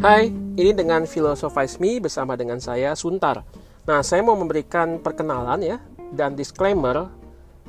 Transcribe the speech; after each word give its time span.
Hai, 0.00 0.32
ini 0.32 0.72
dengan 0.72 1.04
Philosophize 1.04 1.76
Me 1.76 2.00
bersama 2.00 2.32
dengan 2.32 2.56
saya 2.56 2.96
Suntar. 2.96 3.44
Nah, 3.84 4.00
saya 4.00 4.24
mau 4.24 4.32
memberikan 4.32 4.96
perkenalan 4.96 5.60
ya 5.60 5.76
dan 6.16 6.32
disclaimer 6.32 7.12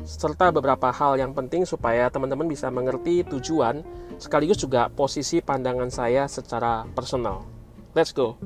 serta 0.07 0.47
beberapa 0.47 0.95
hal 0.95 1.19
yang 1.19 1.35
penting 1.35 1.67
supaya 1.67 2.07
teman-teman 2.07 2.47
bisa 2.47 2.71
mengerti 2.71 3.27
tujuan 3.27 3.83
sekaligus 4.15 4.63
juga 4.63 4.87
posisi 4.87 5.43
pandangan 5.43 5.91
saya 5.91 6.23
secara 6.31 6.87
personal. 6.95 7.43
Let's 7.91 8.15
go. 8.15 8.39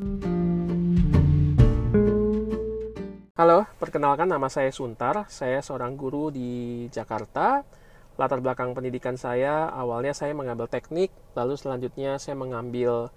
Halo, 3.37 3.69
perkenalkan 3.77 4.33
nama 4.33 4.49
saya 4.49 4.73
Suntar. 4.73 5.29
Saya 5.29 5.61
seorang 5.61 5.93
guru 5.93 6.33
di 6.33 6.89
Jakarta. 6.89 7.61
Latar 8.17 8.41
belakang 8.41 8.73
pendidikan 8.73 9.13
saya 9.13 9.69
awalnya 9.69 10.17
saya 10.17 10.33
mengambil 10.33 10.65
teknik, 10.65 11.13
lalu 11.37 11.53
selanjutnya 11.53 12.17
saya 12.17 12.33
mengambil 12.33 13.13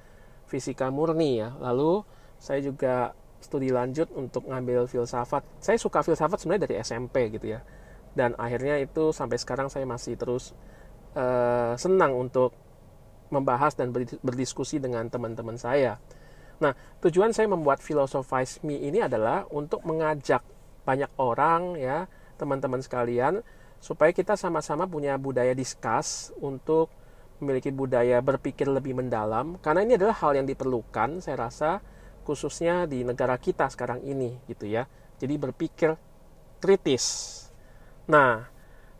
fisika 0.49 0.89
murni 0.89 1.45
ya. 1.45 1.53
Lalu 1.61 2.03
saya 2.41 2.65
juga 2.65 3.13
studi 3.39 3.71
lanjut 3.71 4.11
untuk 4.17 4.49
ngambil 4.51 4.91
filsafat. 4.91 5.45
Saya 5.63 5.79
suka 5.79 6.03
filsafat 6.03 6.43
sebenarnya 6.43 6.65
dari 6.67 6.75
SMP 6.83 7.31
gitu 7.31 7.55
ya. 7.55 7.61
Dan 8.17 8.35
akhirnya 8.35 8.81
itu 8.83 9.15
sampai 9.15 9.39
sekarang 9.39 9.69
saya 9.71 9.87
masih 9.87 10.19
terus 10.19 10.57
uh, 11.15 11.79
senang 11.79 12.17
untuk 12.17 12.57
membahas 13.29 13.77
dan 13.77 13.93
berdiskusi 13.95 14.81
dengan 14.81 15.07
teman-teman 15.13 15.61
saya. 15.61 16.01
Nah, 16.59 16.75
tujuan 17.05 17.31
saya 17.31 17.47
membuat 17.47 17.79
Philosophize 17.79 18.65
Me 18.67 18.81
ini 18.83 19.05
adalah 19.05 19.47
untuk 19.53 19.85
mengajak 19.87 20.43
banyak 20.83 21.13
orang 21.21 21.77
ya, 21.79 22.09
teman-teman 22.41 22.83
sekalian 22.83 23.45
supaya 23.79 24.11
kita 24.11 24.35
sama-sama 24.35 24.91
punya 24.91 25.15
budaya 25.15 25.55
diskus 25.55 26.35
untuk 26.43 26.91
memiliki 27.39 27.71
budaya 27.71 28.19
berpikir 28.19 28.67
lebih 28.67 28.99
mendalam 28.99 29.59
karena 29.63 29.87
ini 29.87 29.95
adalah 29.95 30.17
hal 30.19 30.35
yang 30.35 30.47
diperlukan 30.47 31.23
saya 31.23 31.37
rasa 31.49 31.79
khususnya 32.29 32.85
di 32.85 33.09
negara 33.09 33.41
kita 33.41 33.73
sekarang 33.73 34.05
ini 34.05 34.37
gitu 34.45 34.69
ya. 34.69 34.85
Jadi 35.17 35.35
berpikir 35.41 35.97
kritis. 36.61 37.07
Nah 38.11 38.45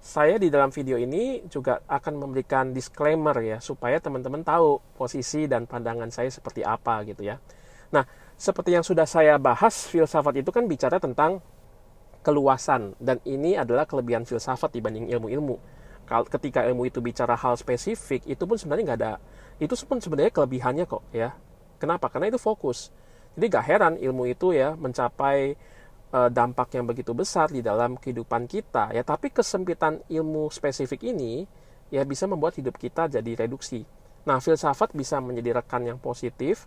saya 0.01 0.41
di 0.41 0.49
dalam 0.49 0.73
video 0.73 0.97
ini 0.97 1.45
juga 1.53 1.85
akan 1.85 2.15
memberikan 2.17 2.73
disclaimer 2.73 3.37
ya 3.45 3.59
supaya 3.61 4.01
teman-teman 4.01 4.41
tahu 4.41 4.81
posisi 4.97 5.45
dan 5.45 5.69
pandangan 5.69 6.09
saya 6.09 6.33
seperti 6.33 6.65
apa 6.65 7.05
gitu 7.05 7.29
ya. 7.29 7.37
Nah 7.93 8.09
seperti 8.39 8.73
yang 8.73 8.87
sudah 8.87 9.05
saya 9.05 9.37
bahas 9.37 9.85
filsafat 9.91 10.41
itu 10.41 10.49
kan 10.49 10.65
bicara 10.65 10.97
tentang 10.97 11.45
keluasan 12.25 12.97
dan 12.97 13.21
ini 13.29 13.61
adalah 13.61 13.85
kelebihan 13.85 14.25
filsafat 14.25 14.73
dibanding 14.73 15.13
ilmu-ilmu 15.13 15.78
ketika 16.09 16.65
ilmu 16.65 16.89
itu 16.89 17.05
bicara 17.05 17.37
hal 17.37 17.55
spesifik 17.61 18.25
itu 18.25 18.43
pun 18.49 18.57
sebenarnya 18.57 18.85
nggak 18.93 19.01
ada 19.05 19.13
itu 19.59 19.75
pun 19.85 19.99
sebenarnya 19.99 20.31
kelebihannya 20.31 20.87
kok 20.87 21.03
ya. 21.11 21.35
Kenapa? 21.83 22.11
Karena 22.11 22.31
itu 22.31 22.39
fokus. 22.39 22.91
Jadi 23.35 23.45
gak 23.55 23.65
heran 23.67 23.95
ilmu 23.99 24.27
itu 24.27 24.51
ya 24.51 24.75
mencapai 24.75 25.55
uh, 26.11 26.31
dampak 26.31 26.75
yang 26.75 26.87
begitu 26.87 27.15
besar 27.15 27.51
di 27.51 27.63
dalam 27.63 27.99
kehidupan 27.99 28.47
kita 28.51 28.95
ya. 28.95 29.03
Tapi 29.03 29.31
kesempitan 29.31 30.03
ilmu 30.11 30.51
spesifik 30.51 31.07
ini 31.07 31.47
ya 31.91 32.03
bisa 32.07 32.27
membuat 32.27 32.59
hidup 32.59 32.79
kita 32.79 33.11
jadi 33.11 33.47
reduksi. 33.47 33.83
Nah 34.27 34.39
filsafat 34.43 34.95
bisa 34.95 35.19
menjadi 35.23 35.63
rekan 35.63 35.87
yang 35.87 35.99
positif 35.99 36.67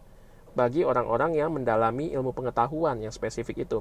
bagi 0.51 0.83
orang-orang 0.83 1.37
yang 1.37 1.55
mendalami 1.55 2.11
ilmu 2.11 2.35
pengetahuan 2.35 2.99
yang 2.99 3.13
spesifik 3.13 3.67
itu. 3.67 3.79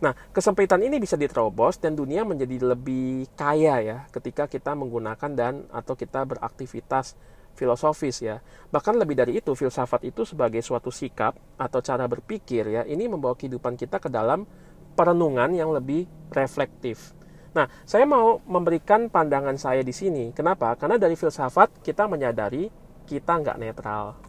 Nah, 0.00 0.12
kesempitan 0.32 0.84
ini 0.84 1.00
bisa 1.00 1.16
diterobos 1.16 1.80
dan 1.80 1.96
dunia 1.96 2.24
menjadi 2.24 2.76
lebih 2.76 3.32
kaya 3.32 3.80
ya 3.80 3.98
ketika 4.12 4.44
kita 4.44 4.76
menggunakan 4.76 5.30
dan 5.32 5.64
atau 5.72 5.96
kita 5.96 6.24
beraktivitas 6.28 7.16
filosofis 7.56 8.20
ya. 8.20 8.44
Bahkan 8.68 9.00
lebih 9.00 9.16
dari 9.16 9.40
itu, 9.40 9.56
filsafat 9.56 10.04
itu 10.04 10.28
sebagai 10.28 10.60
suatu 10.60 10.92
sikap 10.92 11.40
atau 11.56 11.80
cara 11.80 12.04
berpikir 12.04 12.68
ya, 12.68 12.82
ini 12.84 13.08
membawa 13.08 13.32
kehidupan 13.32 13.80
kita 13.80 13.96
ke 13.96 14.12
dalam 14.12 14.44
perenungan 14.92 15.48
yang 15.56 15.72
lebih 15.72 16.04
reflektif. 16.28 17.16
Nah, 17.56 17.64
saya 17.88 18.04
mau 18.04 18.44
memberikan 18.44 19.08
pandangan 19.08 19.56
saya 19.56 19.80
di 19.80 19.96
sini. 19.96 20.28
Kenapa? 20.36 20.76
Karena 20.76 21.00
dari 21.00 21.16
filsafat 21.16 21.80
kita 21.80 22.04
menyadari 22.04 22.68
kita 23.08 23.32
nggak 23.40 23.56
netral. 23.56 24.25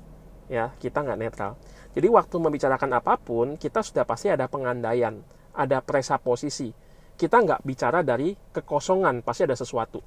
Ya, 0.47 0.71
kita 0.79 1.03
nggak 1.03 1.19
netral. 1.19 1.59
Jadi 1.91 2.07
waktu 2.07 2.35
membicarakan 2.39 2.91
apa 3.03 3.19
pun, 3.19 3.59
kita 3.59 3.83
sudah 3.83 4.07
pasti 4.07 4.31
ada 4.31 4.47
pengandaian 4.47 5.19
ada 5.57 5.81
presaposisi. 5.81 6.69
Kita 7.17 7.41
nggak 7.41 7.65
bicara 7.65 8.05
dari 8.05 8.37
kekosongan, 8.53 9.25
pasti 9.25 9.49
ada 9.49 9.57
sesuatu. 9.57 9.99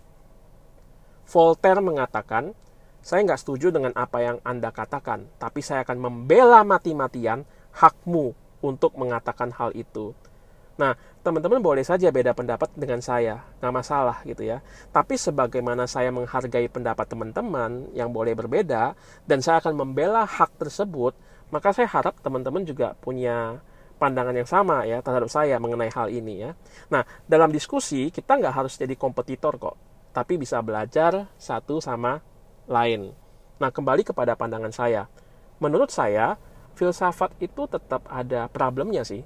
Voltaire 1.27 1.83
mengatakan, 1.83 2.55
saya 3.03 3.27
nggak 3.27 3.43
setuju 3.43 3.75
dengan 3.75 3.91
apa 3.99 4.23
yang 4.23 4.39
Anda 4.47 4.71
katakan, 4.71 5.27
tapi 5.43 5.59
saya 5.59 5.83
akan 5.83 5.99
membela 5.99 6.63
mati-matian 6.63 7.43
hakmu 7.75 8.31
untuk 8.63 8.95
mengatakan 8.95 9.51
hal 9.51 9.75
itu. 9.75 10.15
Nah, 10.79 10.95
teman-teman 11.21 11.61
boleh 11.61 11.85
saja 11.85 12.09
beda 12.09 12.33
pendapat 12.33 12.73
dengan 12.73 13.05
saya, 13.05 13.45
nggak 13.61 13.75
masalah 13.75 14.17
gitu 14.25 14.41
ya. 14.45 14.65
Tapi 14.89 15.21
sebagaimana 15.21 15.85
saya 15.85 16.09
menghargai 16.09 16.67
pendapat 16.73 17.07
teman-teman 17.09 17.93
yang 17.93 18.09
boleh 18.09 18.33
berbeda, 18.33 18.97
dan 19.29 19.39
saya 19.45 19.61
akan 19.61 19.77
membela 19.77 20.25
hak 20.25 20.57
tersebut, 20.57 21.13
maka 21.53 21.77
saya 21.77 21.89
harap 21.93 22.17
teman-teman 22.25 22.65
juga 22.65 22.97
punya 22.97 23.61
pandangan 24.01 24.33
yang 24.33 24.49
sama 24.49 24.89
ya 24.89 25.05
terhadap 25.05 25.29
saya 25.29 25.61
mengenai 25.61 25.93
hal 25.93 26.09
ini 26.09 26.49
ya. 26.49 26.51
Nah, 26.89 27.05
dalam 27.29 27.53
diskusi 27.53 28.09
kita 28.09 28.41
nggak 28.41 28.55
harus 28.57 28.81
jadi 28.81 28.97
kompetitor 28.97 29.61
kok, 29.61 29.77
tapi 30.17 30.41
bisa 30.41 30.65
belajar 30.65 31.29
satu 31.37 31.85
sama 31.85 32.25
lain. 32.65 33.13
Nah, 33.61 33.69
kembali 33.69 34.09
kepada 34.09 34.33
pandangan 34.41 34.73
saya. 34.73 35.05
Menurut 35.61 35.93
saya, 35.93 36.41
filsafat 36.73 37.37
itu 37.45 37.69
tetap 37.69 38.09
ada 38.09 38.49
problemnya 38.49 39.05
sih. 39.05 39.21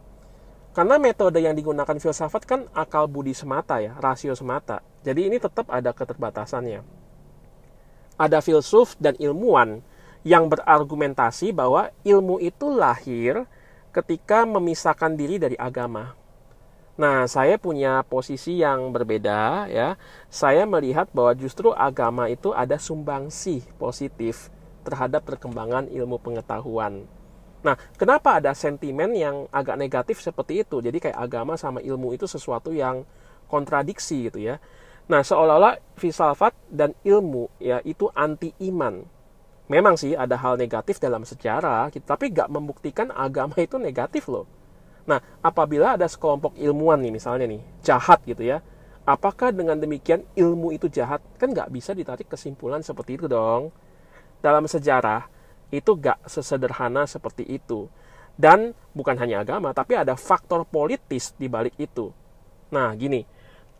Karena 0.75 0.99
metode 0.99 1.39
yang 1.39 1.55
digunakan 1.55 1.95
filsafat 1.95 2.43
kan 2.51 2.61
akal 2.75 3.07
budi 3.07 3.31
semata 3.31 3.79
ya, 3.79 3.95
rasio 4.03 4.35
semata. 4.35 4.83
Jadi 5.07 5.31
ini 5.31 5.39
tetap 5.39 5.71
ada 5.71 5.95
keterbatasannya. 5.95 6.83
Ada 8.19 8.43
filsuf 8.43 8.99
dan 8.99 9.15
ilmuwan 9.23 9.87
yang 10.27 10.51
berargumentasi 10.51 11.55
bahwa 11.55 11.95
ilmu 12.03 12.43
itu 12.43 12.75
lahir 12.75 13.47
ketika 13.95 14.43
memisahkan 14.43 15.15
diri 15.15 15.39
dari 15.39 15.55
agama. 15.55 16.19
Nah, 16.95 17.27
saya 17.27 17.55
punya 17.59 18.03
posisi 18.07 18.59
yang 18.59 18.91
berbeda 18.91 19.71
ya. 19.71 19.95
Saya 20.27 20.67
melihat 20.67 21.07
bahwa 21.15 21.35
justru 21.39 21.71
agama 21.71 22.27
itu 22.27 22.51
ada 22.51 22.79
sumbangsi 22.83 23.63
positif 23.79 24.51
terhadap 24.83 25.23
perkembangan 25.23 25.87
ilmu 25.91 26.19
pengetahuan. 26.23 27.07
Nah, 27.65 27.75
kenapa 27.97 28.39
ada 28.39 28.53
sentimen 28.53 29.17
yang 29.17 29.49
agak 29.49 29.81
negatif 29.81 30.21
seperti 30.21 30.63
itu? 30.63 30.85
Jadi 30.85 31.01
kayak 31.01 31.17
agama 31.17 31.57
sama 31.57 31.81
ilmu 31.81 32.13
itu 32.13 32.29
sesuatu 32.29 32.71
yang 32.71 33.09
kontradiksi 33.49 34.29
gitu 34.29 34.39
ya. 34.39 34.61
Nah, 35.09 35.25
seolah-olah 35.25 35.81
filsafat 35.97 36.53
dan 36.69 36.93
ilmu 37.05 37.49
ya 37.61 37.81
itu 37.85 38.09
anti 38.13 38.53
iman 38.69 39.05
memang 39.69 39.97
sih 39.97 40.13
ada 40.13 40.37
hal 40.37 40.61
negatif 40.61 41.01
dalam 41.01 41.25
sejarah, 41.25 41.89
gitu, 41.89 42.05
tapi 42.05 42.29
nggak 42.33 42.53
membuktikan 42.53 43.09
agama 43.13 43.57
itu 43.57 43.81
negatif 43.81 44.29
loh. 44.29 44.45
Nah, 45.09 45.21
apabila 45.41 45.97
ada 45.97 46.09
sekelompok 46.09 46.57
ilmuwan 46.57 47.01
nih 47.01 47.13
misalnya 47.13 47.49
nih, 47.49 47.61
jahat 47.85 48.21
gitu 48.25 48.45
ya, 48.45 48.61
apakah 49.05 49.53
dengan 49.53 49.77
demikian 49.77 50.25
ilmu 50.37 50.73
itu 50.73 50.89
jahat? 50.89 51.21
Kan 51.37 51.53
nggak 51.53 51.69
bisa 51.73 51.93
ditarik 51.93 52.29
kesimpulan 52.29 52.81
seperti 52.81 53.21
itu 53.21 53.27
dong. 53.29 53.73
Dalam 54.41 54.69
sejarah, 54.69 55.29
itu 55.71 55.97
nggak 55.97 56.27
sesederhana 56.27 57.07
seperti 57.09 57.47
itu. 57.47 57.89
Dan 58.35 58.75
bukan 58.91 59.15
hanya 59.23 59.47
agama, 59.47 59.71
tapi 59.71 59.95
ada 59.95 60.19
faktor 60.19 60.67
politis 60.67 61.33
di 61.39 61.47
balik 61.47 61.79
itu. 61.79 62.11
Nah, 62.75 62.91
gini, 62.99 63.23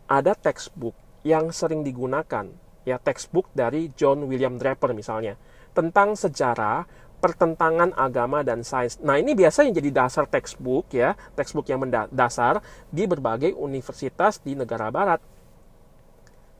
ada 0.07 0.31
textbook 0.31 0.95
yang 1.27 1.51
sering 1.51 1.83
digunakan, 1.83 2.47
ya 2.87 2.95
textbook 3.01 3.51
dari 3.51 3.91
John 3.97 4.23
William 4.29 4.55
Draper 4.55 4.95
misalnya 4.95 5.35
tentang 5.75 6.15
sejarah, 6.15 6.87
pertentangan 7.19 7.91
agama 7.99 8.45
dan 8.47 8.63
sains. 8.63 8.95
Nah, 9.03 9.19
ini 9.19 9.35
biasanya 9.35 9.75
jadi 9.75 9.91
dasar 9.91 10.29
textbook 10.29 10.87
ya, 10.95 11.19
textbook 11.35 11.67
yang 11.67 11.83
mendasar 11.83 12.63
di 12.87 13.03
berbagai 13.03 13.51
universitas 13.51 14.39
di 14.39 14.55
negara 14.55 14.87
barat. 14.87 15.19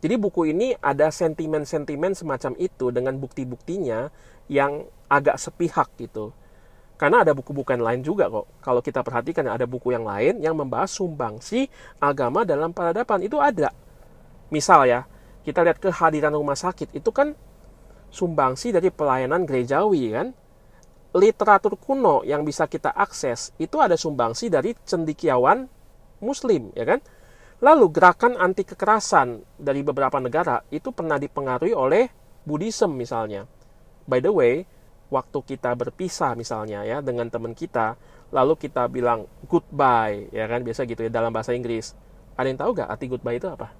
Jadi 0.03 0.15
buku 0.21 0.51
ini 0.51 0.75
ada 0.83 1.09
sentimen-sentimen 1.09 2.13
semacam 2.13 2.53
itu 2.59 2.91
dengan 2.91 3.15
bukti-buktinya 3.17 4.11
yang 4.51 4.85
agak 5.07 5.37
sepihak 5.37 5.89
gitu. 5.97 6.35
Karena 6.95 7.27
ada 7.27 7.35
buku-buku 7.35 7.75
yang 7.75 7.83
lain 7.83 8.01
juga 8.01 8.31
kok. 8.31 8.47
Kalau 8.63 8.79
kita 8.79 9.03
perhatikan 9.03 9.45
ada 9.51 9.67
buku 9.67 9.91
yang 9.91 10.07
lain 10.07 10.39
yang 10.39 10.55
membahas 10.55 10.89
sumbangsi 10.95 11.67
agama 11.99 12.47
dalam 12.47 12.71
peradaban 12.71 13.19
itu 13.19 13.35
ada. 13.35 13.75
Misal 14.47 14.87
ya, 14.87 15.03
kita 15.43 15.61
lihat 15.61 15.77
kehadiran 15.77 16.33
rumah 16.33 16.55
sakit 16.55 16.95
itu 16.95 17.11
kan 17.11 17.37
sumbangsi 18.09 18.71
dari 18.71 18.89
pelayanan 18.89 19.43
gerejawi 19.43 20.03
kan 20.15 20.27
literatur 21.15 21.75
kuno 21.75 22.23
yang 22.23 22.47
bisa 22.47 22.65
kita 22.65 22.91
akses 22.91 23.51
itu 23.61 23.79
ada 23.79 23.99
sumbangsi 23.99 24.47
dari 24.47 24.71
cendikiawan 24.73 25.67
muslim 26.19 26.71
ya 26.75 26.83
kan 26.83 26.99
lalu 27.63 27.91
gerakan 27.91 28.35
anti 28.35 28.67
kekerasan 28.67 29.43
dari 29.55 29.83
beberapa 29.83 30.19
negara 30.19 30.63
itu 30.71 30.91
pernah 30.91 31.15
dipengaruhi 31.15 31.71
oleh 31.71 32.07
Buddhism 32.43 32.95
misalnya 32.99 33.47
by 34.07 34.19
the 34.19 34.31
way 34.31 34.67
waktu 35.15 35.39
kita 35.55 35.71
berpisah 35.79 36.35
misalnya 36.35 36.83
ya 36.83 36.99
dengan 36.99 37.31
teman 37.31 37.55
kita, 37.55 37.95
lalu 38.35 38.59
kita 38.59 38.91
bilang 38.91 39.31
goodbye, 39.47 40.27
ya 40.35 40.43
kan 40.51 40.59
biasa 40.59 40.83
gitu 40.83 41.07
ya 41.07 41.11
dalam 41.11 41.31
bahasa 41.31 41.55
Inggris. 41.55 41.95
Ada 42.35 42.51
yang 42.51 42.59
tahu 42.59 42.69
gak 42.75 42.91
arti 42.91 43.05
goodbye 43.07 43.39
itu 43.39 43.47
apa? 43.47 43.71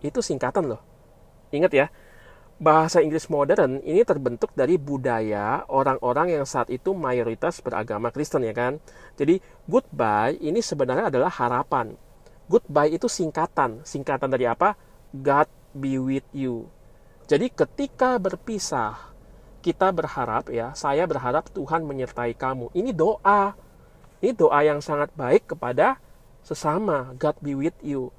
Itu 0.00 0.24
singkatan 0.24 0.72
loh. 0.72 0.80
Ingat 1.52 1.72
ya, 1.76 1.86
bahasa 2.56 3.04
Inggris 3.04 3.28
modern 3.28 3.84
ini 3.84 4.06
terbentuk 4.08 4.56
dari 4.56 4.80
budaya 4.80 5.68
orang-orang 5.68 6.40
yang 6.40 6.48
saat 6.48 6.72
itu 6.72 6.96
mayoritas 6.96 7.60
beragama 7.60 8.08
Kristen 8.08 8.48
ya 8.48 8.56
kan. 8.56 8.80
Jadi 9.20 9.44
goodbye 9.68 10.40
ini 10.40 10.64
sebenarnya 10.64 11.12
adalah 11.12 11.28
harapan. 11.28 11.92
Goodbye 12.48 12.96
itu 12.96 13.08
singkatan. 13.08 13.84
Singkatan 13.84 14.32
dari 14.32 14.48
apa? 14.48 14.76
God 15.12 15.48
be 15.76 16.00
with 16.00 16.26
you. 16.32 16.68
Jadi 17.24 17.48
ketika 17.48 18.20
berpisah, 18.20 19.13
kita 19.64 19.88
berharap 19.96 20.52
ya, 20.52 20.76
saya 20.76 21.08
berharap 21.08 21.48
Tuhan 21.48 21.88
menyertai 21.88 22.36
kamu. 22.36 22.68
Ini 22.76 22.92
doa. 22.92 23.56
Ini 24.20 24.36
doa 24.36 24.60
yang 24.60 24.84
sangat 24.84 25.08
baik 25.16 25.56
kepada 25.56 25.96
sesama. 26.44 27.16
God 27.16 27.40
be 27.40 27.56
with 27.56 27.76
you. 27.80 28.12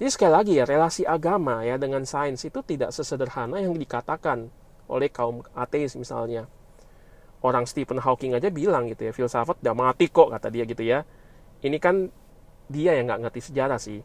Jadi 0.00 0.08
sekali 0.08 0.32
lagi 0.32 0.52
ya, 0.56 0.64
relasi 0.64 1.04
agama 1.04 1.60
ya 1.68 1.76
dengan 1.76 2.08
sains 2.08 2.40
itu 2.48 2.64
tidak 2.64 2.96
sesederhana 2.96 3.60
yang 3.60 3.76
dikatakan 3.76 4.48
oleh 4.88 5.12
kaum 5.12 5.44
ateis 5.52 6.00
misalnya. 6.00 6.48
Orang 7.44 7.68
Stephen 7.68 8.00
Hawking 8.00 8.32
aja 8.32 8.48
bilang 8.48 8.88
gitu 8.88 9.04
ya, 9.04 9.12
filsafat 9.12 9.60
udah 9.60 9.76
mati 9.76 10.08
kok 10.08 10.32
kata 10.32 10.48
dia 10.48 10.64
gitu 10.64 10.80
ya. 10.80 11.04
Ini 11.60 11.76
kan 11.76 12.08
dia 12.72 12.96
yang 12.96 13.12
nggak 13.12 13.28
ngerti 13.28 13.52
sejarah 13.52 13.76
sih 13.76 14.00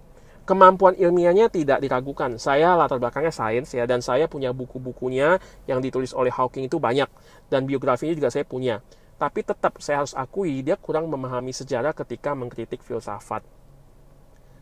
kemampuan 0.46 0.96
ilmiahnya 0.96 1.50
tidak 1.52 1.80
diragukan. 1.84 2.38
Saya 2.38 2.76
latar 2.76 3.00
belakangnya 3.00 3.34
sains 3.34 3.72
ya 3.72 3.88
dan 3.90 4.04
saya 4.04 4.28
punya 4.30 4.54
buku-bukunya 4.56 5.40
yang 5.66 5.80
ditulis 5.80 6.12
oleh 6.12 6.32
Hawking 6.32 6.68
itu 6.68 6.78
banyak 6.78 7.08
dan 7.48 7.66
biografinya 7.66 8.14
juga 8.16 8.30
saya 8.30 8.46
punya. 8.46 8.84
Tapi 9.20 9.44
tetap 9.44 9.80
saya 9.84 10.06
harus 10.06 10.16
akui 10.16 10.64
dia 10.64 10.80
kurang 10.80 11.12
memahami 11.12 11.52
sejarah 11.52 11.92
ketika 11.92 12.32
mengkritik 12.32 12.80
filsafat. 12.80 13.44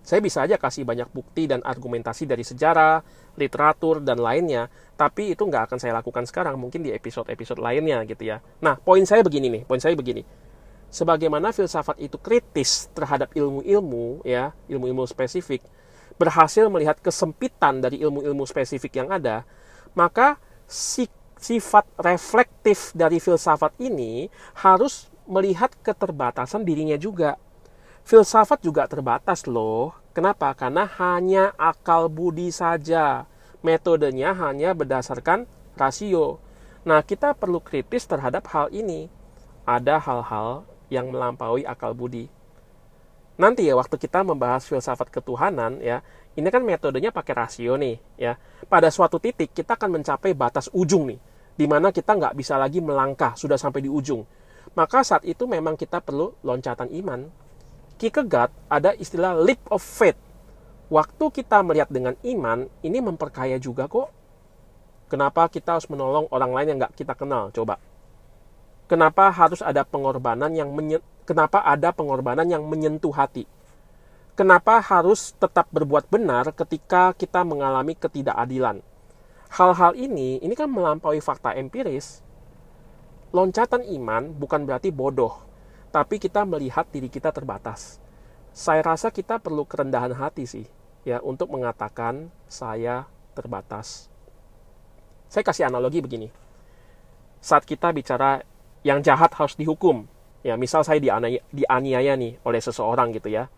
Saya 0.08 0.24
bisa 0.24 0.40
aja 0.40 0.56
kasih 0.56 0.88
banyak 0.88 1.12
bukti 1.12 1.52
dan 1.52 1.60
argumentasi 1.68 2.24
dari 2.24 2.40
sejarah, 2.40 3.04
literatur, 3.36 4.00
dan 4.00 4.24
lainnya, 4.24 4.72
tapi 4.96 5.36
itu 5.36 5.44
nggak 5.44 5.68
akan 5.68 5.78
saya 5.84 6.00
lakukan 6.00 6.24
sekarang, 6.24 6.56
mungkin 6.56 6.80
di 6.80 6.96
episode-episode 6.96 7.60
lainnya 7.60 8.08
gitu 8.08 8.24
ya. 8.24 8.40
Nah, 8.64 8.80
poin 8.80 9.04
saya 9.04 9.20
begini 9.20 9.52
nih, 9.52 9.64
poin 9.68 9.84
saya 9.84 10.00
begini 10.00 10.47
sebagaimana 10.88 11.52
filsafat 11.52 12.00
itu 12.00 12.16
kritis 12.20 12.88
terhadap 12.96 13.32
ilmu-ilmu 13.36 14.24
ya 14.24 14.56
ilmu-ilmu 14.72 15.04
spesifik 15.08 15.64
berhasil 16.18 16.66
melihat 16.72 16.98
kesempitan 16.98 17.84
dari 17.84 18.02
ilmu-ilmu 18.02 18.48
spesifik 18.48 19.04
yang 19.04 19.10
ada 19.14 19.44
maka 19.98 20.38
si, 20.70 21.10
sifat 21.38 21.86
reflektif 22.02 22.92
dari 22.94 23.22
filsafat 23.22 23.78
ini 23.82 24.28
harus 24.62 25.10
melihat 25.30 25.74
keterbatasan 25.84 26.64
dirinya 26.64 26.98
juga. 26.98 27.38
Filsafat 28.08 28.64
juga 28.64 28.88
terbatas 28.88 29.46
loh. 29.46 29.94
Kenapa? 30.16 30.56
Karena 30.56 30.88
hanya 30.98 31.54
akal 31.60 32.08
budi 32.08 32.50
saja. 32.50 33.28
Metodenya 33.62 34.34
hanya 34.34 34.72
berdasarkan 34.72 35.46
rasio. 35.76 36.40
Nah 36.88 37.04
kita 37.04 37.36
perlu 37.36 37.60
kritis 37.60 38.08
terhadap 38.08 38.48
hal 38.56 38.72
ini. 38.72 39.12
Ada 39.68 40.00
hal-hal 40.00 40.64
yang 40.88 41.12
melampaui 41.12 41.68
akal 41.68 41.92
budi. 41.94 42.28
Nanti 43.38 43.70
ya 43.70 43.78
waktu 43.78 44.02
kita 44.02 44.26
membahas 44.26 44.66
filsafat 44.66 45.14
ketuhanan 45.14 45.78
ya, 45.78 46.02
ini 46.34 46.50
kan 46.50 46.66
metodenya 46.66 47.14
pakai 47.14 47.34
rasio 47.38 47.78
nih 47.78 48.02
ya. 48.18 48.34
Pada 48.66 48.90
suatu 48.90 49.22
titik 49.22 49.54
kita 49.54 49.78
akan 49.78 50.02
mencapai 50.02 50.34
batas 50.34 50.74
ujung 50.74 51.06
nih, 51.06 51.20
di 51.54 51.66
mana 51.70 51.94
kita 51.94 52.18
nggak 52.18 52.34
bisa 52.34 52.58
lagi 52.58 52.82
melangkah 52.82 53.38
sudah 53.38 53.56
sampai 53.58 53.86
di 53.86 53.90
ujung. 53.94 54.26
Maka 54.74 55.06
saat 55.06 55.22
itu 55.26 55.46
memang 55.46 55.78
kita 55.78 56.02
perlu 56.02 56.34
loncatan 56.42 56.90
iman. 56.98 57.30
Kierkegaard 57.98 58.54
ada 58.70 58.94
istilah 58.98 59.38
leap 59.38 59.62
of 59.70 59.82
faith. 59.82 60.18
Waktu 60.90 61.26
kita 61.34 61.62
melihat 61.62 61.90
dengan 61.94 62.18
iman, 62.26 62.70
ini 62.82 63.02
memperkaya 63.02 63.58
juga 63.62 63.86
kok. 63.86 64.10
Kenapa 65.14 65.46
kita 65.50 65.78
harus 65.78 65.90
menolong 65.90 66.26
orang 66.34 66.52
lain 66.54 66.68
yang 66.74 66.78
nggak 66.86 66.96
kita 66.98 67.14
kenal? 67.14 67.54
Coba 67.54 67.78
Kenapa 68.88 69.28
harus 69.36 69.60
ada 69.60 69.84
pengorbanan 69.84 70.56
yang 70.56 70.72
menye- 70.72 71.04
kenapa 71.28 71.60
ada 71.60 71.92
pengorbanan 71.92 72.48
yang 72.48 72.64
menyentuh 72.64 73.12
hati? 73.12 73.44
Kenapa 74.40 74.80
harus 74.80 75.36
tetap 75.36 75.68
berbuat 75.76 76.08
benar 76.08 76.56
ketika 76.56 77.12
kita 77.12 77.44
mengalami 77.44 78.00
ketidakadilan? 78.00 78.80
Hal-hal 79.52 79.92
ini 80.00 80.40
ini 80.40 80.56
kan 80.56 80.72
melampaui 80.72 81.20
fakta 81.20 81.52
empiris. 81.60 82.24
Loncatan 83.36 83.84
iman 84.00 84.32
bukan 84.32 84.64
berarti 84.64 84.88
bodoh, 84.88 85.36
tapi 85.92 86.16
kita 86.16 86.48
melihat 86.48 86.88
diri 86.88 87.12
kita 87.12 87.36
terbatas. 87.36 88.00
Saya 88.56 88.80
rasa 88.88 89.12
kita 89.12 89.36
perlu 89.44 89.68
kerendahan 89.68 90.16
hati 90.16 90.48
sih 90.48 90.66
ya 91.04 91.20
untuk 91.20 91.52
mengatakan 91.52 92.32
saya 92.48 93.04
terbatas. 93.36 94.08
Saya 95.28 95.44
kasih 95.44 95.68
analogi 95.68 96.00
begini. 96.00 96.32
Saat 97.44 97.68
kita 97.68 97.92
bicara 97.92 98.48
yang 98.82 99.02
jahat 99.02 99.34
harus 99.38 99.58
dihukum. 99.58 100.06
Ya, 100.46 100.56
misal 100.56 100.86
saya 100.86 101.02
dianiaya, 101.02 101.42
dianiaya 101.50 102.14
nih 102.16 102.40
oleh 102.46 102.62
seseorang 102.62 103.12
gitu 103.16 103.28
ya. 103.32 103.50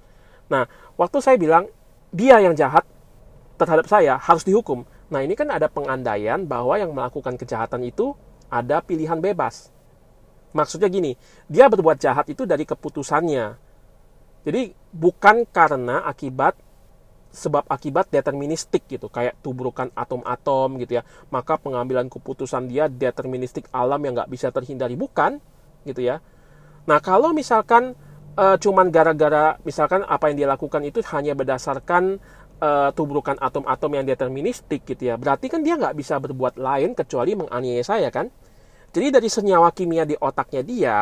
Nah, 0.49 0.65
waktu 0.97 1.17
saya 1.21 1.37
bilang 1.37 1.69
dia 2.09 2.41
yang 2.41 2.57
jahat 2.57 2.83
terhadap 3.59 3.85
saya 3.85 4.17
harus 4.17 4.41
dihukum. 4.47 4.87
Nah, 5.11 5.21
ini 5.21 5.37
kan 5.37 5.49
ada 5.53 5.69
pengandaian 5.69 6.41
bahwa 6.45 6.79
yang 6.79 6.95
melakukan 6.95 7.37
kejahatan 7.37 7.85
itu 7.85 8.15
ada 8.49 8.81
pilihan 8.81 9.21
bebas. 9.21 9.69
Maksudnya 10.49 10.89
gini, 10.89 11.13
dia 11.45 11.69
berbuat 11.69 12.01
jahat 12.01 12.25
itu 12.31 12.49
dari 12.49 12.65
keputusannya. 12.65 13.53
Jadi 14.47 14.73
bukan 14.89 15.45
karena 15.45 16.01
akibat 16.07 16.57
sebab 17.29 17.65
akibat 17.69 18.09
deterministik 18.09 18.89
gitu 18.89 19.07
kayak 19.07 19.37
tubrukan 19.45 19.93
atom-atom 19.93 20.81
gitu 20.81 20.99
ya. 20.99 21.03
Maka 21.29 21.61
pengambilan 21.61 22.09
keputusan 22.09 22.69
dia 22.69 22.89
deterministik 22.89 23.69
alam 23.69 24.01
yang 24.01 24.17
nggak 24.17 24.31
bisa 24.31 24.49
terhindari 24.49 24.97
bukan 24.97 25.37
gitu 25.85 26.01
ya. 26.01 26.21
Nah 26.89 26.99
kalau 26.99 27.31
misalkan 27.31 27.93
e, 28.33 28.45
cuman 28.57 28.89
gara-gara 28.89 29.61
misalkan 29.61 30.01
apa 30.05 30.33
yang 30.33 30.45
dia 30.45 30.49
lakukan 30.49 30.81
itu 30.81 31.05
hanya 31.13 31.37
berdasarkan 31.37 32.17
e, 32.57 32.69
tubrukan 32.97 33.37
atom-atom 33.37 33.91
yang 33.93 34.05
deterministik 34.09 34.83
gitu 34.89 35.13
ya 35.13 35.15
berarti 35.15 35.53
kan 35.53 35.61
dia 35.61 35.77
nggak 35.77 35.93
bisa 35.93 36.17
berbuat 36.17 36.57
lain 36.57 36.97
kecuali 36.97 37.37
menganiaya 37.37 37.83
saya 37.85 38.09
kan? 38.09 38.27
Jadi 38.89 39.13
dari 39.13 39.29
senyawa 39.29 39.69
kimia 39.69 40.01
di 40.01 40.17
otaknya 40.17 40.61
dia 40.65 40.97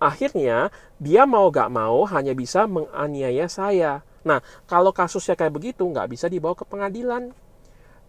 akhirnya 0.00 0.72
dia 0.96 1.28
mau 1.28 1.52
gak 1.52 1.68
mau 1.68 2.04
hanya 2.08 2.32
bisa 2.32 2.64
menganiaya 2.64 3.44
saya 3.48 4.00
Nah, 4.26 4.42
kalau 4.66 4.90
kasusnya 4.90 5.38
kayak 5.38 5.54
begitu, 5.54 5.86
nggak 5.86 6.10
bisa 6.10 6.26
dibawa 6.26 6.58
ke 6.58 6.66
pengadilan. 6.66 7.30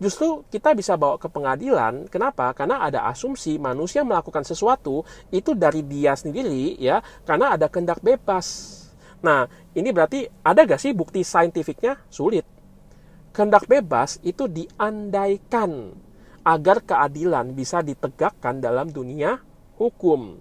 Justru 0.01 0.45
kita 0.49 0.73
bisa 0.73 0.97
bawa 0.97 1.17
ke 1.21 1.29
pengadilan, 1.29 2.09
kenapa? 2.09 2.53
Karena 2.57 2.81
ada 2.85 3.05
asumsi 3.09 3.57
manusia 3.57 4.01
melakukan 4.01 4.45
sesuatu 4.45 5.05
itu 5.29 5.53
dari 5.53 5.85
dia 5.85 6.17
sendiri, 6.17 6.77
ya, 6.77 7.01
karena 7.25 7.53
ada 7.53 7.69
kehendak 7.69 8.01
bebas. 8.01 8.77
Nah, 9.21 9.49
ini 9.73 9.89
berarti 9.89 10.29
ada 10.45 10.65
gak 10.65 10.81
sih 10.81 10.93
bukti 10.93 11.25
saintifiknya? 11.25 11.97
Sulit. 12.13 12.45
Kehendak 13.33 13.65
bebas 13.65 14.21
itu 14.21 14.45
diandaikan 14.49 15.93
agar 16.45 16.81
keadilan 16.85 17.57
bisa 17.57 17.81
ditegakkan 17.81 18.61
dalam 18.61 18.93
dunia 18.93 19.41
hukum. 19.81 20.37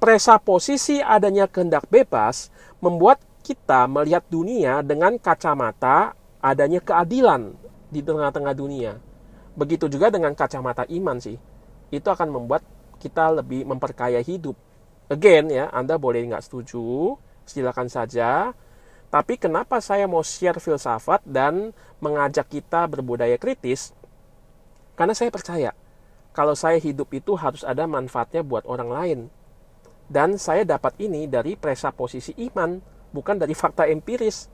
Presaposisi 0.00 1.04
adanya 1.04 1.44
kehendak 1.44 1.84
bebas 1.92 2.48
membuat 2.80 3.20
kita 3.48 3.88
melihat 3.88 4.28
dunia 4.28 4.84
dengan 4.84 5.16
kacamata 5.16 6.12
adanya 6.44 6.84
keadilan 6.84 7.56
di 7.88 8.04
tengah-tengah 8.04 8.52
dunia. 8.52 9.00
Begitu 9.56 9.88
juga 9.88 10.12
dengan 10.12 10.36
kacamata 10.36 10.84
iman 10.84 11.16
sih. 11.16 11.40
Itu 11.88 12.12
akan 12.12 12.28
membuat 12.28 12.60
kita 13.00 13.40
lebih 13.40 13.64
memperkaya 13.64 14.20
hidup. 14.20 14.52
Again 15.08 15.48
ya, 15.48 15.72
Anda 15.72 15.96
boleh 15.96 16.28
nggak 16.28 16.44
setuju, 16.44 17.16
silakan 17.48 17.88
saja. 17.88 18.52
Tapi 19.08 19.40
kenapa 19.40 19.80
saya 19.80 20.04
mau 20.04 20.20
share 20.20 20.60
filsafat 20.60 21.24
dan 21.24 21.72
mengajak 22.04 22.52
kita 22.52 22.84
berbudaya 22.84 23.40
kritis? 23.40 23.96
Karena 24.92 25.16
saya 25.16 25.32
percaya, 25.32 25.72
kalau 26.36 26.52
saya 26.52 26.76
hidup 26.76 27.08
itu 27.16 27.32
harus 27.32 27.64
ada 27.64 27.88
manfaatnya 27.88 28.44
buat 28.44 28.68
orang 28.68 28.90
lain. 28.92 29.20
Dan 30.04 30.36
saya 30.36 30.68
dapat 30.68 31.00
ini 31.00 31.24
dari 31.24 31.56
presaposisi 31.56 32.36
iman 32.52 32.97
bukan 33.12 33.36
dari 33.40 33.52
fakta 33.56 33.88
empiris. 33.88 34.48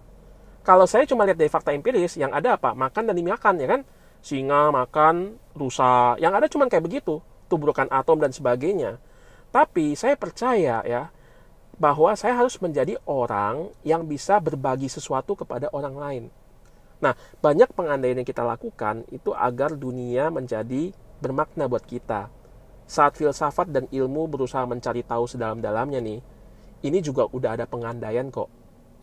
Kalau 0.64 0.88
saya 0.88 1.04
cuma 1.04 1.28
lihat 1.28 1.36
dari 1.36 1.52
fakta 1.52 1.76
empiris, 1.76 2.16
yang 2.16 2.32
ada 2.32 2.56
apa? 2.56 2.72
Makan 2.72 3.12
dan 3.12 3.14
dimakan, 3.16 3.54
ya 3.60 3.68
kan? 3.68 3.80
Singa 4.24 4.72
makan 4.72 5.36
rusa, 5.52 6.16
yang 6.16 6.32
ada 6.32 6.48
cuma 6.48 6.64
kayak 6.72 6.88
begitu, 6.88 7.20
tubrukan 7.52 7.84
atom 7.92 8.16
dan 8.16 8.32
sebagainya. 8.32 8.96
Tapi 9.52 9.92
saya 9.92 10.16
percaya 10.16 10.80
ya, 10.82 11.12
bahwa 11.76 12.16
saya 12.16 12.32
harus 12.38 12.56
menjadi 12.62 12.96
orang 13.04 13.68
yang 13.84 14.08
bisa 14.08 14.40
berbagi 14.40 14.88
sesuatu 14.88 15.36
kepada 15.36 15.68
orang 15.76 15.94
lain. 15.94 16.24
Nah, 17.04 17.12
banyak 17.44 17.68
pengandaian 17.76 18.16
yang 18.16 18.24
kita 18.24 18.40
lakukan 18.40 19.04
itu 19.12 19.36
agar 19.36 19.76
dunia 19.76 20.32
menjadi 20.32 20.96
bermakna 21.20 21.68
buat 21.68 21.84
kita. 21.84 22.32
saat 22.84 23.16
filsafat 23.16 23.72
dan 23.72 23.88
ilmu 23.88 24.28
berusaha 24.28 24.60
mencari 24.68 25.00
tahu 25.00 25.24
sedalam-dalamnya 25.24 26.04
nih, 26.04 26.20
ini 26.84 27.00
juga 27.00 27.24
udah 27.26 27.56
ada 27.56 27.64
pengandaian 27.64 28.28
kok 28.28 28.52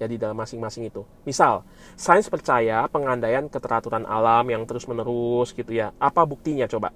ya 0.02 0.10
di 0.10 0.18
dalam 0.18 0.38
masing-masing 0.38 0.90
itu. 0.90 1.06
Misal, 1.26 1.62
sains 1.94 2.26
percaya 2.30 2.86
pengandaian 2.90 3.46
keteraturan 3.50 4.06
alam 4.06 4.50
yang 4.50 4.66
terus-menerus 4.66 5.54
gitu 5.54 5.74
ya. 5.74 5.94
Apa 6.02 6.26
buktinya 6.26 6.66
coba? 6.66 6.94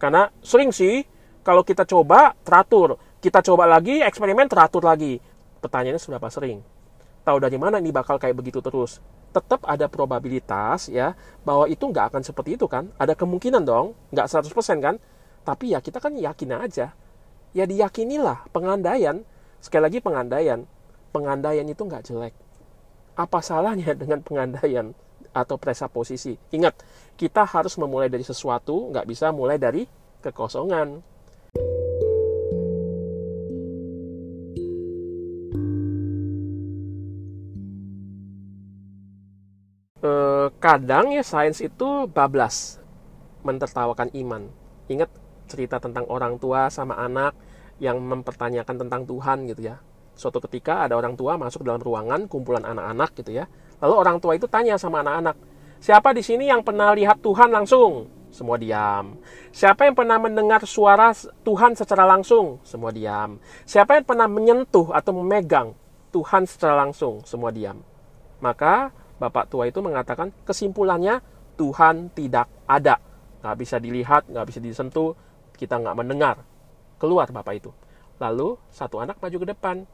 Karena 0.00 0.28
sering 0.40 0.72
sih 0.72 1.04
kalau 1.44 1.60
kita 1.60 1.84
coba 1.84 2.32
teratur, 2.40 2.96
kita 3.20 3.44
coba 3.44 3.68
lagi 3.68 4.00
eksperimen 4.00 4.48
teratur 4.48 4.84
lagi. 4.84 5.20
Pertanyaannya 5.60 6.00
seberapa 6.00 6.28
sering? 6.32 6.64
Tahu 7.24 7.36
dari 7.40 7.56
mana 7.60 7.80
ini 7.80 7.92
bakal 7.92 8.20
kayak 8.20 8.36
begitu 8.36 8.64
terus? 8.64 9.00
Tetap 9.32 9.64
ada 9.64 9.88
probabilitas 9.88 10.88
ya 10.88 11.12
bahwa 11.44 11.68
itu 11.68 11.84
nggak 11.84 12.12
akan 12.12 12.22
seperti 12.24 12.56
itu 12.56 12.64
kan? 12.68 12.88
Ada 12.96 13.12
kemungkinan 13.12 13.64
dong, 13.64 13.92
nggak 14.12 14.28
100% 14.28 14.80
kan? 14.80 14.96
Tapi 15.44 15.76
ya 15.76 15.84
kita 15.84 16.00
kan 16.00 16.16
yakin 16.16 16.56
aja. 16.56 16.96
Ya 17.52 17.64
diyakinilah 17.64 18.48
pengandaian. 18.52 19.24
Sekali 19.64 19.88
lagi 19.88 19.96
pengandaian 20.04 20.60
pengandaian 21.08 21.64
itu 21.64 21.88
nggak 21.88 22.04
jelek. 22.04 22.36
Apa 23.16 23.40
salahnya 23.40 23.96
dengan 24.02 24.20
pengandaian 24.20 24.92
atau 25.32 25.56
presupposisi? 25.56 26.36
Ingat, 26.52 26.84
kita 27.16 27.48
harus 27.48 27.80
memulai 27.80 28.12
dari 28.12 28.28
sesuatu, 28.28 28.92
nggak 28.92 29.08
bisa 29.08 29.32
mulai 29.32 29.56
dari 29.56 29.88
kekosongan. 30.20 31.00
Eh, 40.04 40.46
kadang 40.60 41.16
ya 41.16 41.24
sains 41.24 41.64
itu 41.64 42.04
bablas, 42.12 42.76
mentertawakan 43.40 44.12
iman. 44.12 44.44
Ingat 44.92 45.08
cerita 45.48 45.80
tentang 45.80 46.04
orang 46.12 46.36
tua 46.36 46.68
sama 46.68 47.00
anak 47.00 47.32
yang 47.82 47.98
mempertanyakan 47.98 48.86
tentang 48.86 49.02
Tuhan 49.06 49.50
gitu 49.50 49.62
ya 49.70 49.76
suatu 50.14 50.38
ketika 50.46 50.86
ada 50.86 50.94
orang 50.94 51.18
tua 51.18 51.34
masuk 51.34 51.66
dalam 51.66 51.82
ruangan 51.82 52.30
kumpulan 52.30 52.62
anak-anak 52.62 53.10
gitu 53.18 53.34
ya. 53.34 53.44
Lalu 53.82 53.94
orang 53.98 54.16
tua 54.22 54.38
itu 54.38 54.46
tanya 54.46 54.78
sama 54.78 55.02
anak-anak, 55.02 55.36
siapa 55.82 56.14
di 56.14 56.22
sini 56.22 56.48
yang 56.48 56.62
pernah 56.62 56.94
lihat 56.94 57.20
Tuhan 57.20 57.50
langsung? 57.50 58.08
Semua 58.34 58.58
diam. 58.58 59.14
Siapa 59.54 59.86
yang 59.86 59.94
pernah 59.94 60.18
mendengar 60.18 60.66
suara 60.66 61.14
Tuhan 61.46 61.78
secara 61.78 62.02
langsung? 62.02 62.58
Semua 62.66 62.90
diam. 62.90 63.38
Siapa 63.62 63.94
yang 63.94 64.06
pernah 64.06 64.26
menyentuh 64.26 64.90
atau 64.90 65.14
memegang 65.22 65.70
Tuhan 66.10 66.42
secara 66.42 66.82
langsung? 66.82 67.22
Semua 67.22 67.54
diam. 67.54 67.78
Maka 68.42 68.90
bapak 69.22 69.46
tua 69.46 69.70
itu 69.70 69.78
mengatakan 69.78 70.34
kesimpulannya 70.42 71.22
Tuhan 71.54 72.10
tidak 72.10 72.50
ada. 72.66 72.98
Nggak 73.38 73.56
bisa 73.62 73.76
dilihat, 73.78 74.26
nggak 74.26 74.46
bisa 74.50 74.58
disentuh, 74.58 75.14
kita 75.54 75.78
nggak 75.78 75.94
mendengar. 75.94 76.42
Keluar 77.04 77.28
bapak 77.28 77.60
itu. 77.60 77.68
Lalu 78.16 78.56
satu 78.72 78.96
anak 79.04 79.20
maju 79.20 79.36
ke 79.36 79.46
depan. 79.52 79.84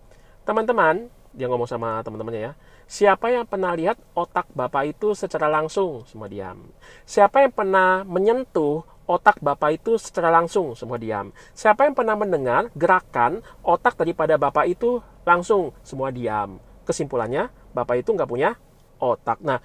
Teman-teman, 0.46 1.10
dia 1.34 1.50
ngomong 1.50 1.66
sama 1.66 2.06
teman-temannya 2.06 2.42
ya. 2.46 2.52
Siapa 2.86 3.34
yang 3.34 3.46
pernah 3.50 3.74
lihat 3.74 3.98
otak 4.14 4.46
Bapak 4.50 4.94
itu 4.94 5.14
secara 5.14 5.50
langsung? 5.50 6.06
Semua 6.06 6.30
diam. 6.30 6.70
Siapa 7.06 7.42
yang 7.42 7.50
pernah 7.50 8.06
menyentuh 8.06 8.86
otak 9.10 9.42
Bapak 9.42 9.78
itu 9.78 9.98
secara 9.98 10.30
langsung? 10.30 10.74
Semua 10.78 11.02
diam. 11.02 11.34
Siapa 11.54 11.86
yang 11.86 11.94
pernah 11.98 12.14
mendengar 12.14 12.70
gerakan 12.78 13.42
otak 13.62 13.98
daripada 13.98 14.38
Bapak 14.38 14.70
itu 14.70 15.02
langsung? 15.26 15.74
Semua 15.86 16.14
diam. 16.14 16.62
Kesimpulannya, 16.86 17.50
Bapak 17.74 18.02
itu 18.02 18.10
nggak 18.10 18.30
punya 18.30 18.54
otak. 18.98 19.42
Nah, 19.42 19.58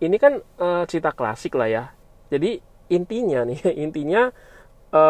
ini 0.00 0.16
kan 0.16 0.40
e, 0.40 0.68
cerita 0.88 1.12
klasik 1.12 1.56
lah 1.56 1.68
ya. 1.68 1.84
Jadi 2.28 2.60
intinya 2.92 3.44
nih, 3.44 3.60
intinya 3.88 4.32
e, 4.88 5.02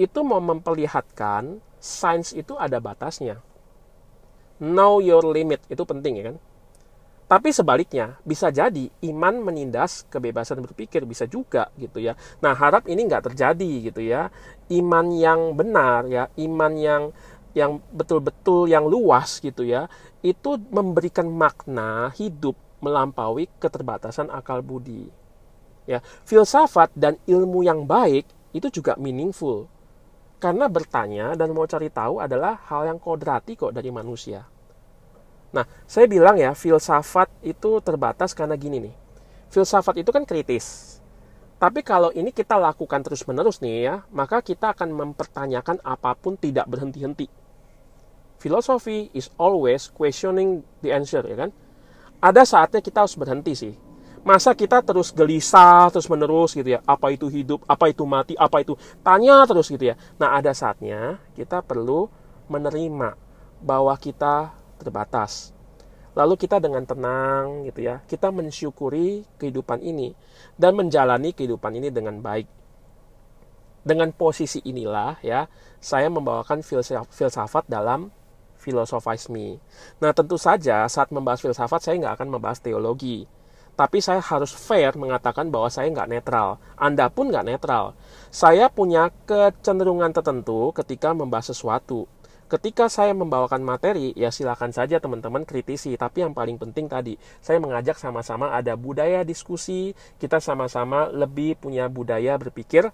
itu 0.00 0.24
mau 0.24 0.40
memperlihatkan 0.40 1.60
sains 1.76 2.32
itu 2.32 2.56
ada 2.56 2.80
batasnya 2.80 3.36
know 4.56 5.04
your 5.04 5.24
limit 5.28 5.60
itu 5.68 5.84
penting 5.84 6.16
ya 6.16 6.24
kan 6.32 6.36
tapi 7.30 7.54
sebaliknya, 7.54 8.18
bisa 8.26 8.50
jadi 8.50 8.90
iman 9.06 9.38
menindas 9.38 10.02
kebebasan 10.10 10.66
berpikir 10.66 11.06
bisa 11.06 11.30
juga 11.30 11.70
gitu 11.78 12.02
ya. 12.02 12.18
Nah 12.42 12.58
harap 12.58 12.90
ini 12.90 13.06
nggak 13.06 13.30
terjadi 13.30 13.70
gitu 13.86 14.02
ya. 14.02 14.34
Iman 14.66 15.14
yang 15.14 15.54
benar 15.54 16.10
ya, 16.10 16.26
iman 16.42 16.74
yang 16.74 17.14
yang 17.54 17.78
betul-betul 17.94 18.66
yang 18.66 18.82
luas 18.90 19.38
gitu 19.38 19.62
ya, 19.62 19.86
itu 20.26 20.58
memberikan 20.74 21.30
makna 21.30 22.10
hidup 22.18 22.58
melampaui 22.82 23.46
keterbatasan 23.62 24.26
akal 24.34 24.58
budi. 24.58 25.06
Ya, 25.86 26.02
filsafat 26.26 26.90
dan 26.98 27.14
ilmu 27.30 27.62
yang 27.62 27.86
baik 27.86 28.26
itu 28.50 28.74
juga 28.74 28.98
meaningful. 28.98 29.70
Karena 30.40 30.72
bertanya 30.72 31.36
dan 31.36 31.52
mau 31.52 31.68
cari 31.68 31.92
tahu 31.92 32.16
adalah 32.24 32.56
hal 32.72 32.88
yang 32.88 32.96
kodrati 32.96 33.60
kok 33.60 33.76
dari 33.76 33.92
manusia. 33.92 34.40
Nah, 35.52 35.68
saya 35.84 36.08
bilang 36.08 36.40
ya, 36.40 36.56
filsafat 36.56 37.28
itu 37.44 37.76
terbatas 37.84 38.32
karena 38.32 38.56
gini 38.56 38.88
nih. 38.88 38.94
Filsafat 39.52 40.00
itu 40.00 40.08
kan 40.08 40.24
kritis. 40.24 40.96
Tapi 41.60 41.84
kalau 41.84 42.08
ini 42.16 42.32
kita 42.32 42.56
lakukan 42.56 43.04
terus-menerus 43.04 43.60
nih 43.60 43.84
ya, 43.84 43.94
maka 44.16 44.40
kita 44.40 44.72
akan 44.72 44.96
mempertanyakan 44.96 45.84
apa 45.84 46.16
pun 46.16 46.40
tidak 46.40 46.64
berhenti-henti. 46.64 47.28
Filosofi 48.40 49.12
is 49.12 49.28
always 49.36 49.92
questioning 49.92 50.64
the 50.80 50.88
answer, 50.88 51.20
ya 51.20 51.36
kan? 51.36 51.52
Ada 52.24 52.48
saatnya 52.48 52.80
kita 52.80 53.04
harus 53.04 53.12
berhenti 53.12 53.52
sih. 53.52 53.74
Masa 54.20 54.52
kita 54.52 54.84
terus 54.84 55.08
gelisah 55.16 55.88
terus-menerus 55.88 56.52
gitu 56.52 56.76
ya, 56.76 56.84
apa 56.84 57.08
itu 57.08 57.32
hidup, 57.32 57.64
apa 57.64 57.88
itu 57.88 58.04
mati, 58.04 58.36
apa 58.36 58.60
itu 58.60 58.76
tanya 59.00 59.48
terus 59.48 59.72
gitu 59.72 59.88
ya. 59.88 59.96
Nah, 60.20 60.36
ada 60.36 60.52
saatnya 60.52 61.16
kita 61.32 61.64
perlu 61.64 62.04
menerima 62.52 63.16
bahwa 63.64 63.96
kita 63.96 64.52
terbatas. 64.76 65.56
Lalu 66.12 66.36
kita 66.36 66.60
dengan 66.60 66.84
tenang 66.84 67.64
gitu 67.64 67.80
ya, 67.86 68.04
kita 68.04 68.28
mensyukuri 68.28 69.24
kehidupan 69.40 69.80
ini 69.80 70.12
dan 70.58 70.76
menjalani 70.76 71.32
kehidupan 71.32 71.80
ini 71.80 71.88
dengan 71.88 72.20
baik. 72.20 72.50
Dengan 73.80 74.12
posisi 74.12 74.60
inilah 74.60 75.24
ya, 75.24 75.48
saya 75.80 76.12
membawakan 76.12 76.60
filsafat 77.08 77.64
dalam 77.64 78.12
filosofisme. 78.60 79.56
Nah 80.04 80.12
tentu 80.12 80.36
saja 80.36 80.84
saat 80.84 81.08
membahas 81.08 81.40
filsafat 81.40 81.80
saya 81.80 81.96
nggak 81.96 82.14
akan 82.20 82.28
membahas 82.36 82.60
teologi. 82.60 83.24
Tapi 83.74 83.98
saya 84.02 84.22
harus 84.22 84.54
fair 84.54 84.94
mengatakan 84.96 85.48
bahwa 85.48 85.68
saya 85.68 85.90
nggak 85.90 86.10
netral. 86.10 86.62
Anda 86.78 87.10
pun 87.10 87.28
nggak 87.28 87.46
netral. 87.46 87.98
Saya 88.28 88.70
punya 88.70 89.10
kecenderungan 89.26 90.14
tertentu 90.14 90.70
ketika 90.76 91.12
membahas 91.12 91.52
sesuatu 91.52 92.06
ketika 92.50 92.90
saya 92.90 93.14
membawakan 93.14 93.62
materi, 93.62 94.10
ya 94.18 94.34
silakan 94.34 94.74
saja 94.74 94.98
teman-teman 94.98 95.46
kritisi. 95.46 95.94
Tapi 95.94 96.26
yang 96.26 96.34
paling 96.34 96.58
penting 96.58 96.90
tadi, 96.90 97.14
saya 97.38 97.62
mengajak 97.62 97.94
sama-sama 97.94 98.50
ada 98.50 98.74
budaya 98.74 99.22
diskusi, 99.22 99.94
kita 100.18 100.42
sama-sama 100.42 101.06
lebih 101.14 101.54
punya 101.62 101.86
budaya 101.86 102.34
berpikir 102.34 102.90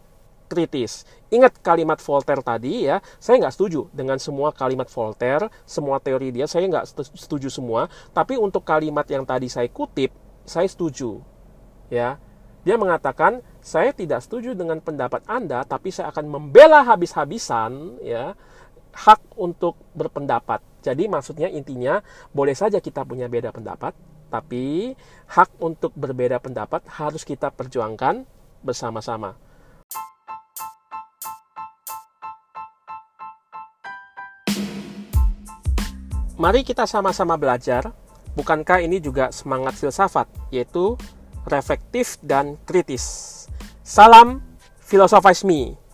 kritis. 0.46 1.08
Ingat 1.32 1.58
kalimat 1.64 1.98
Voltaire 1.98 2.44
tadi 2.44 2.86
ya, 2.86 3.02
saya 3.18 3.42
nggak 3.42 3.54
setuju 3.56 3.90
dengan 3.90 4.20
semua 4.20 4.54
kalimat 4.54 4.86
Voltaire, 4.92 5.50
semua 5.66 5.98
teori 5.98 6.30
dia, 6.30 6.46
saya 6.46 6.68
nggak 6.70 6.86
setuju 7.16 7.50
semua. 7.50 7.90
Tapi 8.14 8.38
untuk 8.38 8.62
kalimat 8.62 9.08
yang 9.10 9.26
tadi 9.26 9.50
saya 9.50 9.66
kutip, 9.72 10.25
saya 10.46 10.70
setuju. 10.70 11.20
Ya, 11.92 12.18
dia 12.66 12.74
mengatakan 12.74 13.42
saya 13.62 13.94
tidak 13.94 14.22
setuju 14.22 14.54
dengan 14.54 14.78
pendapat 14.82 15.22
Anda, 15.26 15.62
tapi 15.66 15.90
saya 15.90 16.10
akan 16.10 16.26
membela 16.26 16.82
habis-habisan 16.82 18.02
ya 18.02 18.34
hak 18.96 19.36
untuk 19.36 19.76
berpendapat. 19.92 20.64
Jadi 20.80 21.10
maksudnya 21.10 21.50
intinya 21.50 22.00
boleh 22.32 22.56
saja 22.56 22.80
kita 22.80 23.04
punya 23.04 23.28
beda 23.28 23.52
pendapat, 23.52 23.92
tapi 24.32 24.94
hak 25.30 25.58
untuk 25.62 25.92
berbeda 25.94 26.40
pendapat 26.42 26.86
harus 26.90 27.22
kita 27.22 27.52
perjuangkan 27.52 28.26
bersama-sama. 28.64 29.38
Mari 36.36 36.68
kita 36.68 36.84
sama-sama 36.84 37.32
belajar. 37.40 38.05
Bukankah 38.36 38.84
ini 38.84 39.00
juga 39.00 39.32
semangat 39.32 39.80
filsafat, 39.80 40.28
yaitu 40.52 40.94
reflektif 41.48 42.20
dan 42.20 42.60
kritis. 42.68 43.32
Salam 43.80 44.44
filosofisme. 44.84 45.85